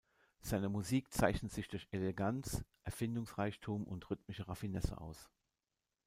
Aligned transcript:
Seine 0.41 0.67
Musik 0.67 1.13
zeichnet 1.13 1.51
sich 1.51 1.67
durch 1.67 1.87
Eleganz, 1.91 2.63
Erfindungsreichtum 2.81 3.83
und 3.83 4.09
rhythmische 4.09 4.47
Raffinesse 4.47 4.99
aus. 4.99 5.29